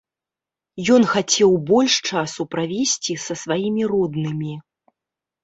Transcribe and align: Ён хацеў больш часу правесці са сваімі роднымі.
Ён 0.95 1.03
хацеў 1.11 1.51
больш 1.71 1.93
часу 2.09 2.41
правесці 2.57 3.13
са 3.27 3.33
сваімі 3.43 3.83
роднымі. 3.95 4.53